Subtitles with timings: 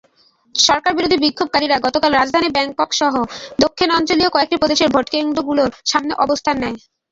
[0.55, 3.13] সরকারবিরোধী বিক্ষোভকারীরা গতকাল রাজধানী ব্যাংককসহ
[3.63, 6.77] দক্ষিণাঞ্চলীয় কয়েকটি প্রদেশের ভোটকেন্দ্রগুলোর সামনে অবস্থান নেয়।